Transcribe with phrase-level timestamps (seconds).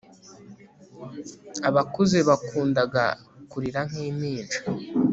[1.69, 3.03] abakuze bakundaga
[3.51, 4.57] kurira nk'impinja